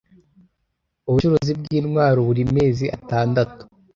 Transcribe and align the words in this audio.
ubucuruzi 1.07 1.51
bw’intwaro 1.59 2.19
buri 2.27 2.43
mezi 2.55 2.85
atandatu 2.97 3.61